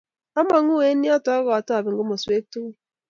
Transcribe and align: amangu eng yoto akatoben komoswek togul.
amangu 0.39 0.75
eng 0.87 1.03
yoto 1.07 1.29
akatoben 1.37 1.97
komoswek 1.97 2.43
togul. 2.51 2.75